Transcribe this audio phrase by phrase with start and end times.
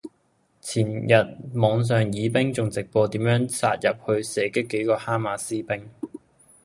[0.61, 1.13] 前日
[1.53, 5.91] 網上以兵仲直播點樣殺入去射擊幾個哈馬斯兵。